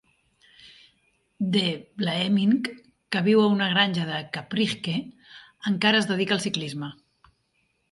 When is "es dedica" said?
6.03-6.39